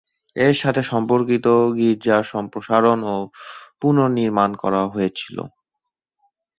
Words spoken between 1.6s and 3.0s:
গির্জার সম্প্রসারণ